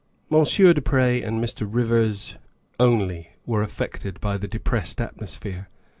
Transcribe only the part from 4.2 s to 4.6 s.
the